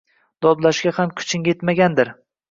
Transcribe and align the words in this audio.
Dodlashga 0.43 0.93
ham 0.95 1.11
kuching 1.19 1.45
yetmagandir. 1.49 2.11